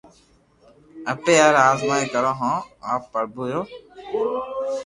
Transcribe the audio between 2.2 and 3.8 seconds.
ھون او پرڀو جو